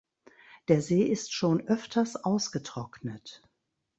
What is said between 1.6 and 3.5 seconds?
öfters ausgetrocknet.